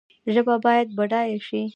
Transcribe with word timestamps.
ژبه 0.33 0.55
باید 0.65 0.87
بډایه 0.97 1.37
شي 1.47 1.61